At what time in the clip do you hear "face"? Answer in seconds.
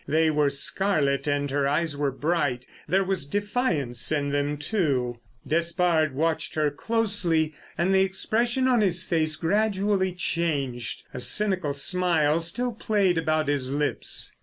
9.03-9.35